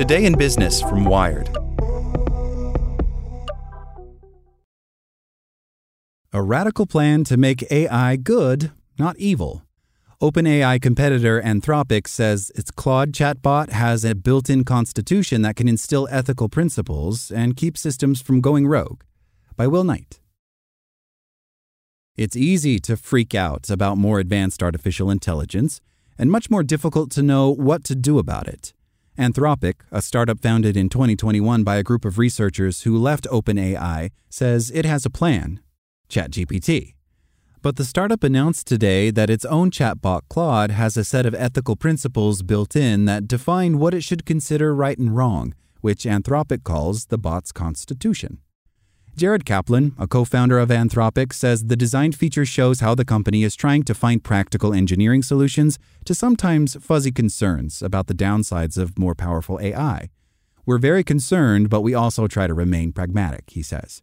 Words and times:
Today 0.00 0.24
in 0.24 0.38
Business 0.38 0.80
from 0.80 1.04
Wired. 1.04 1.54
A 6.32 6.40
radical 6.40 6.86
plan 6.86 7.22
to 7.24 7.36
make 7.36 7.70
AI 7.70 8.16
good, 8.16 8.72
not 8.98 9.18
evil. 9.18 9.62
OpenAI 10.22 10.80
competitor 10.80 11.42
Anthropic 11.42 12.08
says 12.08 12.50
its 12.54 12.70
Claude 12.70 13.12
chatbot 13.12 13.72
has 13.72 14.02
a 14.02 14.14
built 14.14 14.48
in 14.48 14.64
constitution 14.64 15.42
that 15.42 15.56
can 15.56 15.68
instill 15.68 16.08
ethical 16.10 16.48
principles 16.48 17.30
and 17.30 17.54
keep 17.54 17.76
systems 17.76 18.22
from 18.22 18.40
going 18.40 18.66
rogue. 18.66 19.02
By 19.54 19.66
Will 19.66 19.84
Knight. 19.84 20.18
It's 22.16 22.36
easy 22.36 22.78
to 22.78 22.96
freak 22.96 23.34
out 23.34 23.68
about 23.68 23.98
more 23.98 24.18
advanced 24.18 24.62
artificial 24.62 25.10
intelligence, 25.10 25.82
and 26.16 26.30
much 26.30 26.48
more 26.48 26.62
difficult 26.62 27.10
to 27.10 27.22
know 27.22 27.50
what 27.50 27.84
to 27.84 27.94
do 27.94 28.18
about 28.18 28.48
it. 28.48 28.72
Anthropic, 29.20 29.82
a 29.92 30.00
startup 30.00 30.40
founded 30.40 30.78
in 30.78 30.88
2021 30.88 31.62
by 31.62 31.76
a 31.76 31.82
group 31.82 32.06
of 32.06 32.16
researchers 32.16 32.84
who 32.84 32.96
left 32.96 33.26
OpenAI, 33.30 34.12
says 34.30 34.70
it 34.74 34.86
has 34.86 35.04
a 35.04 35.10
plan 35.10 35.60
ChatGPT. 36.08 36.94
But 37.60 37.76
the 37.76 37.84
startup 37.84 38.24
announced 38.24 38.66
today 38.66 39.10
that 39.10 39.28
its 39.28 39.44
own 39.44 39.70
chatbot 39.70 40.22
Claude 40.30 40.70
has 40.70 40.96
a 40.96 41.04
set 41.04 41.26
of 41.26 41.34
ethical 41.34 41.76
principles 41.76 42.40
built 42.40 42.74
in 42.74 43.04
that 43.04 43.28
define 43.28 43.78
what 43.78 43.92
it 43.92 44.02
should 44.02 44.24
consider 44.24 44.74
right 44.74 44.96
and 44.96 45.14
wrong, 45.14 45.54
which 45.82 46.04
Anthropic 46.04 46.64
calls 46.64 47.06
the 47.06 47.18
bot's 47.18 47.52
constitution. 47.52 48.38
Jared 49.16 49.44
Kaplan, 49.44 49.94
a 49.98 50.06
co 50.06 50.24
founder 50.24 50.58
of 50.58 50.70
Anthropic, 50.70 51.32
says 51.32 51.64
the 51.64 51.76
design 51.76 52.12
feature 52.12 52.46
shows 52.46 52.80
how 52.80 52.94
the 52.94 53.04
company 53.04 53.42
is 53.42 53.54
trying 53.54 53.82
to 53.82 53.94
find 53.94 54.24
practical 54.24 54.72
engineering 54.72 55.22
solutions 55.22 55.78
to 56.06 56.14
sometimes 56.14 56.76
fuzzy 56.80 57.12
concerns 57.12 57.82
about 57.82 58.06
the 58.06 58.14
downsides 58.14 58.78
of 58.78 58.98
more 58.98 59.14
powerful 59.14 59.60
AI. 59.60 60.08
We're 60.64 60.78
very 60.78 61.04
concerned, 61.04 61.68
but 61.68 61.82
we 61.82 61.94
also 61.94 62.28
try 62.28 62.46
to 62.46 62.54
remain 62.54 62.92
pragmatic, 62.92 63.50
he 63.50 63.62
says. 63.62 64.02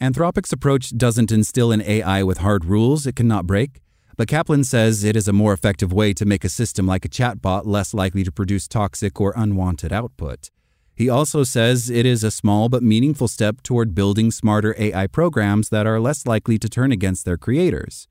Anthropic's 0.00 0.52
approach 0.52 0.96
doesn't 0.96 1.32
instill 1.32 1.72
an 1.72 1.82
AI 1.82 2.22
with 2.22 2.38
hard 2.38 2.64
rules 2.64 3.06
it 3.06 3.16
cannot 3.16 3.46
break, 3.46 3.82
but 4.16 4.28
Kaplan 4.28 4.64
says 4.64 5.04
it 5.04 5.16
is 5.16 5.28
a 5.28 5.32
more 5.32 5.52
effective 5.52 5.92
way 5.92 6.12
to 6.14 6.24
make 6.24 6.44
a 6.44 6.48
system 6.48 6.86
like 6.86 7.04
a 7.04 7.08
chatbot 7.08 7.66
less 7.66 7.92
likely 7.92 8.24
to 8.24 8.32
produce 8.32 8.68
toxic 8.68 9.20
or 9.20 9.34
unwanted 9.36 9.92
output. 9.92 10.50
He 10.98 11.08
also 11.08 11.44
says 11.44 11.88
it 11.88 12.04
is 12.04 12.24
a 12.24 12.30
small 12.30 12.68
but 12.68 12.82
meaningful 12.82 13.28
step 13.28 13.62
toward 13.62 13.94
building 13.94 14.32
smarter 14.32 14.74
AI 14.76 15.06
programs 15.06 15.68
that 15.68 15.86
are 15.86 16.00
less 16.00 16.26
likely 16.26 16.58
to 16.58 16.68
turn 16.68 16.90
against 16.92 17.24
their 17.24 17.38
creators. 17.38 18.08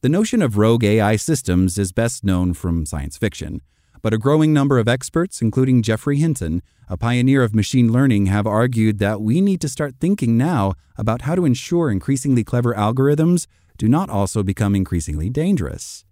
The 0.00 0.08
notion 0.08 0.40
of 0.40 0.56
rogue 0.56 0.84
AI 0.84 1.16
systems 1.16 1.76
is 1.76 1.90
best 1.92 2.24
known 2.24 2.54
from 2.54 2.86
science 2.86 3.18
fiction 3.18 3.60
but 4.04 4.12
a 4.12 4.18
growing 4.18 4.52
number 4.52 4.78
of 4.78 4.86
experts, 4.86 5.40
including 5.40 5.80
Geoffrey 5.80 6.18
Hinton, 6.18 6.60
a 6.90 6.96
pioneer 6.98 7.42
of 7.42 7.54
machine 7.54 7.90
learning, 7.90 8.26
have 8.26 8.46
argued 8.46 8.98
that 8.98 9.22
we 9.22 9.40
need 9.40 9.62
to 9.62 9.68
start 9.68 9.94
thinking 9.98 10.36
now 10.36 10.74
about 10.98 11.22
how 11.22 11.34
to 11.34 11.46
ensure 11.46 11.90
increasingly 11.90 12.44
clever 12.44 12.74
algorithms 12.74 13.46
do 13.78 13.88
not 13.88 14.10
also 14.10 14.42
become 14.42 14.74
increasingly 14.74 15.30
dangerous. 15.30 16.04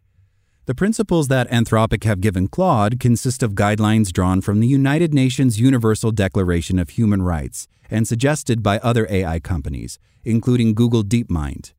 The 0.64 0.76
principles 0.76 1.26
that 1.26 1.50
Anthropic 1.50 2.04
have 2.04 2.20
given 2.20 2.46
Claude 2.46 3.00
consist 3.00 3.42
of 3.42 3.56
guidelines 3.56 4.12
drawn 4.12 4.40
from 4.40 4.60
the 4.60 4.68
United 4.68 5.12
Nations 5.12 5.58
Universal 5.58 6.12
Declaration 6.12 6.78
of 6.78 6.90
Human 6.90 7.20
Rights 7.20 7.66
and 7.90 8.06
suggested 8.06 8.62
by 8.62 8.78
other 8.78 9.08
AI 9.10 9.40
companies, 9.40 9.98
including 10.22 10.74
Google 10.74 11.02
DeepMind. 11.02 11.72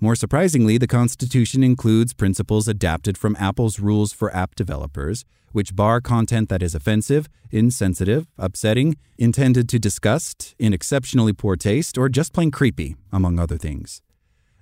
More 0.00 0.16
surprisingly, 0.16 0.78
the 0.78 0.88
Constitution 0.88 1.62
includes 1.62 2.12
principles 2.12 2.66
adapted 2.66 3.16
from 3.16 3.36
Apple's 3.38 3.78
rules 3.78 4.12
for 4.12 4.34
app 4.34 4.56
developers, 4.56 5.24
which 5.52 5.76
bar 5.76 6.00
content 6.00 6.48
that 6.48 6.60
is 6.60 6.74
offensive, 6.74 7.28
insensitive, 7.52 8.26
upsetting, 8.36 8.96
intended 9.16 9.68
to 9.68 9.78
disgust, 9.78 10.56
in 10.58 10.74
exceptionally 10.74 11.32
poor 11.32 11.54
taste, 11.54 11.96
or 11.96 12.08
just 12.08 12.32
plain 12.32 12.50
creepy, 12.50 12.96
among 13.12 13.38
other 13.38 13.56
things. 13.56 14.02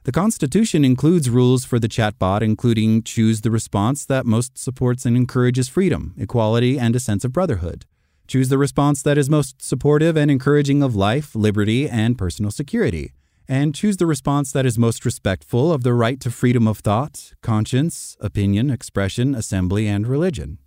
The 0.04 0.10
Constitution 0.10 0.84
includes 0.84 1.30
rules 1.30 1.64
for 1.64 1.78
the 1.78 1.88
chatbot, 1.88 2.42
including 2.42 3.04
choose 3.04 3.42
the 3.42 3.52
response 3.52 4.04
that 4.06 4.26
most 4.26 4.58
supports 4.58 5.06
and 5.06 5.16
encourages 5.16 5.68
freedom, 5.68 6.12
equality, 6.18 6.76
and 6.76 6.96
a 6.96 7.00
sense 7.00 7.24
of 7.24 7.32
brotherhood. 7.32 7.86
Choose 8.26 8.48
the 8.48 8.58
response 8.58 9.00
that 9.02 9.16
is 9.16 9.30
most 9.30 9.62
supportive 9.62 10.16
and 10.16 10.28
encouraging 10.28 10.82
of 10.82 10.96
life, 10.96 11.36
liberty, 11.36 11.88
and 11.88 12.18
personal 12.18 12.50
security. 12.50 13.12
And 13.46 13.76
choose 13.76 13.98
the 13.98 14.06
response 14.06 14.50
that 14.50 14.66
is 14.66 14.76
most 14.76 15.04
respectful 15.04 15.72
of 15.72 15.84
the 15.84 15.94
right 15.94 16.18
to 16.18 16.32
freedom 16.32 16.66
of 16.66 16.78
thought, 16.78 17.34
conscience, 17.40 18.16
opinion, 18.20 18.70
expression, 18.70 19.36
assembly, 19.36 19.86
and 19.86 20.08
religion. 20.08 20.58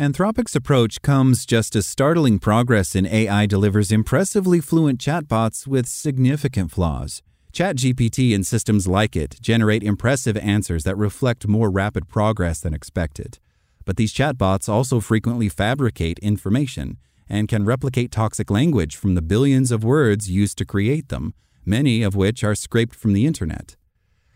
Anthropic's 0.00 0.56
approach 0.56 1.02
comes 1.02 1.44
just 1.44 1.76
as 1.76 1.86
startling 1.86 2.38
progress 2.38 2.94
in 2.94 3.04
AI 3.04 3.44
delivers 3.44 3.92
impressively 3.92 4.60
fluent 4.60 4.98
chatbots 4.98 5.66
with 5.66 5.86
significant 5.86 6.70
flaws. 6.70 7.22
ChatGPT 7.52 8.34
and 8.34 8.46
systems 8.46 8.86
like 8.86 9.16
it 9.16 9.38
generate 9.40 9.82
impressive 9.82 10.36
answers 10.36 10.84
that 10.84 10.96
reflect 10.96 11.48
more 11.48 11.70
rapid 11.70 12.08
progress 12.08 12.60
than 12.60 12.74
expected. 12.74 13.38
But 13.84 13.96
these 13.96 14.12
chatbots 14.12 14.68
also 14.68 15.00
frequently 15.00 15.48
fabricate 15.48 16.18
information 16.18 16.98
and 17.28 17.48
can 17.48 17.64
replicate 17.64 18.10
toxic 18.10 18.50
language 18.50 18.96
from 18.96 19.14
the 19.14 19.22
billions 19.22 19.70
of 19.70 19.84
words 19.84 20.30
used 20.30 20.58
to 20.58 20.64
create 20.64 21.08
them, 21.08 21.34
many 21.64 22.02
of 22.02 22.14
which 22.14 22.44
are 22.44 22.54
scraped 22.54 22.94
from 22.94 23.12
the 23.12 23.26
internet. 23.26 23.76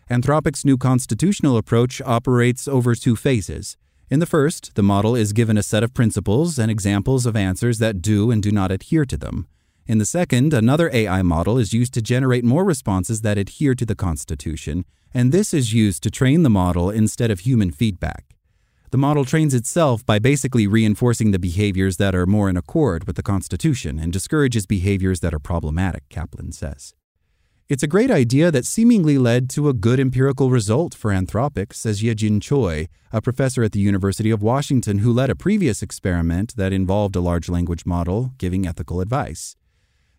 Anthropic's 0.09 0.65
new 0.65 0.77
constitutional 0.77 1.57
approach 1.57 2.01
operates 2.01 2.67
over 2.67 2.95
two 2.95 3.15
phases. 3.15 3.77
In 4.09 4.19
the 4.19 4.25
first, 4.25 4.75
the 4.75 4.83
model 4.83 5.15
is 5.15 5.31
given 5.31 5.57
a 5.57 5.63
set 5.63 5.83
of 5.83 5.93
principles 5.93 6.59
and 6.59 6.69
examples 6.69 7.25
of 7.25 7.37
answers 7.37 7.79
that 7.79 8.01
do 8.01 8.29
and 8.29 8.43
do 8.43 8.51
not 8.51 8.71
adhere 8.71 9.05
to 9.05 9.15
them. 9.15 9.47
In 9.87 9.97
the 9.97 10.05
second, 10.05 10.53
another 10.53 10.89
AI 10.93 11.21
model 11.21 11.57
is 11.57 11.73
used 11.73 11.93
to 11.95 12.01
generate 12.01 12.45
more 12.45 12.63
responses 12.63 13.21
that 13.21 13.37
adhere 13.37 13.75
to 13.75 13.85
the 13.85 13.95
Constitution, 13.95 14.85
and 15.13 15.31
this 15.31 15.53
is 15.53 15.73
used 15.73 16.03
to 16.03 16.11
train 16.11 16.43
the 16.43 16.49
model 16.49 16.89
instead 16.89 17.31
of 17.31 17.41
human 17.41 17.71
feedback. 17.71 18.35
The 18.91 18.97
model 18.97 19.25
trains 19.25 19.53
itself 19.53 20.05
by 20.05 20.19
basically 20.19 20.67
reinforcing 20.67 21.31
the 21.31 21.39
behaviors 21.39 21.97
that 21.97 22.13
are 22.13 22.25
more 22.25 22.49
in 22.49 22.57
accord 22.57 23.07
with 23.07 23.15
the 23.15 23.23
Constitution 23.23 23.97
and 23.97 24.11
discourages 24.11 24.65
behaviors 24.65 25.21
that 25.21 25.33
are 25.33 25.39
problematic, 25.39 26.07
Kaplan 26.09 26.51
says. 26.51 26.93
It's 27.69 27.83
a 27.83 27.87
great 27.87 28.11
idea 28.11 28.51
that 28.51 28.65
seemingly 28.65 29.17
led 29.17 29.49
to 29.51 29.69
a 29.69 29.73
good 29.73 29.97
empirical 29.97 30.49
result 30.49 30.93
for 30.93 31.11
Anthropic, 31.11 31.73
says 31.73 32.03
Yejin 32.03 32.41
Choi, 32.41 32.89
a 33.13 33.21
professor 33.21 33.63
at 33.63 33.71
the 33.71 33.79
University 33.79 34.29
of 34.29 34.43
Washington 34.43 34.99
who 34.99 35.13
led 35.13 35.29
a 35.29 35.37
previous 35.37 35.81
experiment 35.81 36.57
that 36.57 36.73
involved 36.73 37.15
a 37.15 37.21
large 37.21 37.47
language 37.47 37.85
model 37.85 38.33
giving 38.37 38.67
ethical 38.67 38.99
advice. 38.99 39.55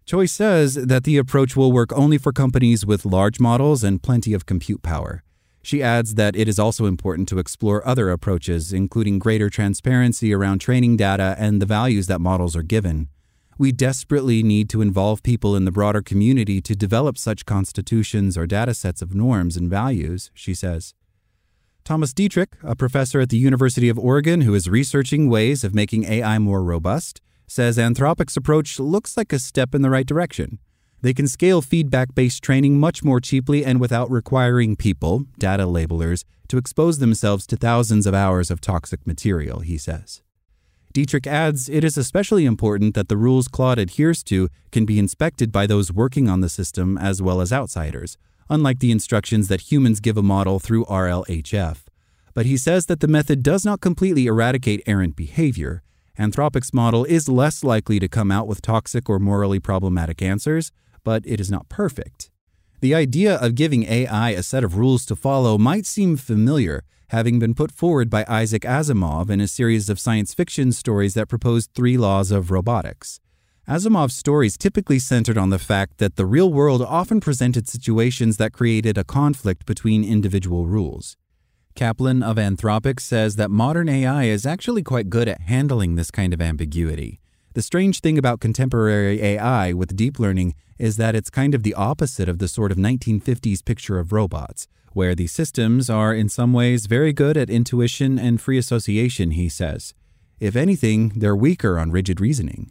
Choi 0.05 0.27
says 0.27 0.75
that 0.75 1.05
the 1.05 1.17
approach 1.17 1.57
will 1.57 1.71
work 1.71 1.93
only 1.93 2.19
for 2.19 2.33
companies 2.33 2.85
with 2.85 3.05
large 3.05 3.39
models 3.39 3.85
and 3.85 4.03
plenty 4.03 4.35
of 4.35 4.47
compute 4.47 4.83
power. 4.83 5.23
She 5.63 5.81
adds 5.81 6.17
that 6.17 6.35
it 6.35 6.49
is 6.49 6.59
also 6.59 6.87
important 6.87 7.29
to 7.29 7.39
explore 7.39 7.87
other 7.87 8.11
approaches, 8.11 8.73
including 8.73 9.21
greater 9.21 9.49
transparency 9.49 10.35
around 10.35 10.59
training 10.59 10.97
data 10.97 11.37
and 11.39 11.63
the 11.63 11.67
values 11.67 12.09
that 12.09 12.21
models 12.21 12.57
are 12.57 12.65
given. 12.65 13.09
We 13.59 13.71
desperately 13.71 14.43
need 14.43 14.69
to 14.71 14.83
involve 14.83 15.23
people 15.23 15.55
in 15.55 15.65
the 15.65 15.71
broader 15.71 16.03
community 16.03 16.61
to 16.63 16.75
develop 16.75 17.17
such 17.17 17.47
constitutions 17.47 18.37
or 18.37 18.47
data 18.47 18.75
sets 18.75 19.03
of 19.03 19.15
norms 19.15 19.57
and 19.57 19.71
values, 19.71 20.33
she 20.35 20.53
says. 20.53 20.95
Thomas 21.85 22.13
Dietterich, 22.13 22.55
a 22.65 22.75
professor 22.75 23.21
at 23.21 23.29
the 23.29 23.37
University 23.37 23.89
of 23.89 23.99
Oregon 23.99 24.41
who 24.41 24.55
is 24.55 24.69
researching 24.69 25.29
ways 25.29 25.63
of 25.63 25.75
making 25.75 26.05
AI 26.05 26.39
more 26.41 26.65
robust, 26.65 27.21
says 27.53 27.77
Anthropic's 27.77 28.37
approach 28.37 28.81
looks 28.81 29.17
like 29.17 29.33
a 29.33 29.39
step 29.39 29.75
in 29.75 29.83
the 29.83 29.91
right 29.91 30.07
direction. 30.07 30.59
They 31.03 31.13
can 31.13 31.29
scale 31.29 31.61
feedback 31.61 32.15
based 32.15 32.43
training 32.43 32.81
much 32.81 33.05
more 33.05 33.21
cheaply 33.21 33.65
and 33.65 33.79
without 33.79 34.11
requiring 34.11 34.75
people, 34.75 35.27
data 35.37 35.65
labelers, 35.65 36.25
to 36.49 36.57
expose 36.57 36.99
themselves 36.99 37.47
to 37.49 37.57
thousands 37.57 38.07
of 38.07 38.15
hours 38.15 38.51
of 38.51 38.61
toxic 38.61 39.07
material, 39.07 39.61
he 39.61 39.77
says. 39.77 40.23
Dietterich 40.95 41.27
adds 41.27 41.69
it 41.69 41.85
is 41.85 41.99
especially 41.99 42.47
important 42.47 42.95
that 42.95 43.09
the 43.09 43.17
rules 43.17 43.49
Claude 43.49 43.79
adheres 43.79 44.23
to 44.25 44.49
can 44.71 44.85
be 44.85 44.99
inspected 44.99 45.51
by 45.53 45.67
those 45.67 45.93
working 45.93 46.29
on 46.29 46.41
the 46.41 46.49
system 46.49 46.97
as 46.97 47.21
well 47.21 47.41
as 47.41 47.53
outsiders, 47.53 48.17
unlike 48.49 48.79
the 48.79 48.91
instructions 48.91 49.49
that 49.49 49.73
humans 49.73 50.01
give 50.01 50.17
a 50.17 50.23
model 50.23 50.59
through 50.59 50.85
RLHF. 50.87 51.85
But 52.35 52.47
he 52.47 52.57
says 52.57 52.87
that 52.87 53.01
the 53.01 53.09
method 53.09 53.43
does 53.43 53.65
not 53.65 53.81
completely 53.81 54.27
eradicate 54.27 54.83
errant 54.87 55.17
behavior. 55.17 55.83
Anthropic's 56.19 56.75
model 56.75 57.05
is 57.07 57.29
less 57.29 57.65
likely 57.65 57.99
to 57.99 58.09
come 58.09 58.31
out 58.31 58.47
with 58.47 58.61
toxic 58.61 59.09
or 59.09 59.19
morally 59.19 59.59
problematic 59.59 60.21
answers, 60.21 60.71
but 61.05 61.23
it 61.27 61.41
is 61.41 61.51
not 61.51 61.69
perfect. 61.71 62.31
The 62.81 62.95
idea 62.95 63.37
of 63.37 63.55
giving 63.55 63.85
AI 63.85 64.31
a 64.31 64.43
set 64.43 64.65
of 64.65 64.77
rules 64.77 65.07
to 65.07 65.17
follow 65.17 65.57
might 65.57 65.87
seem 65.87 66.17
familiar, 66.17 66.85
having 67.09 67.39
been 67.39 67.55
put 67.55 67.73
forward 67.73 68.11
by 68.11 68.27
Isaac 68.29 68.63
Asimov 68.63 69.31
in 69.31 69.41
a 69.41 69.49
series 69.49 69.89
of 69.89 70.01
science 70.01 70.35
fiction 70.35 70.73
stories 70.73 71.15
that 71.15 71.29
proposed 71.29 71.71
three 71.75 71.97
laws 71.97 72.31
of 72.31 72.51
robotics. 72.51 73.21
Asimov's 73.69 74.17
stories 74.17 74.59
typically 74.59 74.99
centered 74.99 75.39
on 75.39 75.51
the 75.51 75.59
fact 75.59 75.99
that 75.99 76.17
the 76.17 76.27
real 76.27 76.53
world 76.53 76.83
often 76.83 77.21
presented 77.21 77.69
situations 77.69 78.37
that 78.37 78.53
created 78.53 78.99
a 78.99 79.05
conflict 79.05 79.65
between 79.65 80.05
individual 80.05 80.67
rules. 80.67 81.17
Kaplan 81.75 82.23
of 82.23 82.37
Anthropic 82.37 83.01
says 83.01 83.37
that 83.37 83.51
modern 83.51 83.89
AI 83.89 84.25
is 84.25 84.45
actually 84.45 84.83
quite 84.83 85.09
good 85.09 85.27
at 85.27 85.41
handling 85.41 85.95
this 85.95 86.11
kind 86.11 86.35
of 86.35 86.41
ambiguity. 86.41 87.19
The 87.55 87.63
strange 87.63 88.01
thing 88.01 88.19
about 88.19 88.41
contemporary 88.41 89.23
AI 89.23 89.73
with 89.73 89.97
deep 89.97 90.19
learning 90.19 90.55
is 90.79 90.97
that 90.99 91.15
it's 91.15 91.31
kind 91.31 91.55
of 91.55 91.63
the 91.63 91.75
opposite 91.75 92.29
of 92.29 92.39
the 92.39 92.49
sort 92.49 92.73
of 92.73 92.79
1950s 92.79 93.65
picture 93.65 93.99
of 93.99 94.13
robots, 94.13 94.69
where 94.93 95.15
the 95.15 95.27
systems 95.27 95.89
are 95.89 96.15
in 96.15 96.29
some 96.29 96.53
ways 96.53 96.87
very 96.87 97.13
good 97.13 97.37
at 97.37 97.49
intuition 97.49 98.19
and 98.19 98.41
free 98.41 98.59
association, 98.59 99.31
he 99.31 99.49
says. 99.49 99.95
If 100.41 100.57
anything, 100.57 101.11
they're 101.17 101.37
weaker 101.37 101.79
on 101.79 101.91
rigid 101.91 102.21
reasoning. 102.21 102.71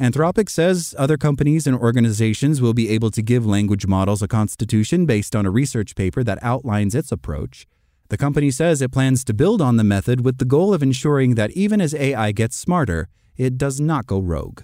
Anthropic 0.00 0.48
says 0.48 0.94
other 0.98 1.18
companies 1.18 1.66
and 1.66 1.76
organizations 1.76 2.62
will 2.62 2.72
be 2.72 2.88
able 2.88 3.10
to 3.10 3.20
give 3.20 3.44
language 3.44 3.86
models 3.86 4.22
a 4.22 4.28
constitution 4.28 5.04
based 5.04 5.36
on 5.36 5.44
a 5.44 5.50
research 5.50 5.94
paper 5.94 6.24
that 6.24 6.38
outlines 6.42 6.94
its 6.94 7.12
approach. 7.12 7.66
The 8.10 8.18
company 8.18 8.50
says 8.50 8.82
it 8.82 8.90
plans 8.90 9.22
to 9.24 9.32
build 9.32 9.62
on 9.62 9.76
the 9.76 9.84
method 9.84 10.24
with 10.24 10.38
the 10.38 10.44
goal 10.44 10.74
of 10.74 10.82
ensuring 10.82 11.36
that 11.36 11.52
even 11.52 11.80
as 11.80 11.94
AI 11.94 12.32
gets 12.32 12.56
smarter, 12.56 13.06
it 13.36 13.56
does 13.56 13.80
not 13.80 14.06
go 14.06 14.18
rogue. 14.18 14.62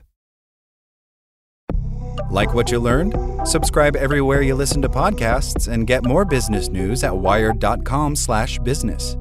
Like 2.29 2.55
what 2.55 2.73
you 2.73 2.81
learned? 2.81 3.15
Subscribe 3.47 3.95
everywhere 3.95 4.43
you 4.43 4.57
listen 4.57 4.83
to 4.83 4.89
podcasts 4.89 5.73
and 5.73 5.87
get 5.87 6.05
more 6.05 6.25
business 6.25 6.69
news 6.69 7.05
at 7.05 7.17
wired.com/business. 7.17 9.17